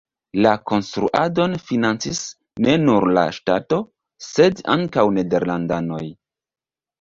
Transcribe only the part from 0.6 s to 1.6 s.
konstruadon